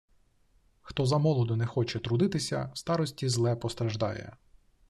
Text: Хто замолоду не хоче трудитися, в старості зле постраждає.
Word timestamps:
Хто 0.81 1.05
замолоду 1.05 1.55
не 1.55 1.65
хоче 1.65 1.99
трудитися, 1.99 2.69
в 2.73 2.77
старості 2.77 3.29
зле 3.29 3.55
постраждає. 3.55 4.37